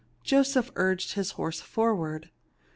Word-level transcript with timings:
Joseph 0.23 0.71
urged 0.77 1.13
his 1.13 1.33
horse 1.33 1.61
for 1.61 1.95
ward. 1.95 2.31